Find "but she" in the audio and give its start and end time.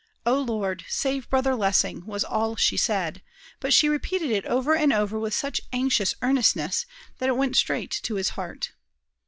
3.59-3.87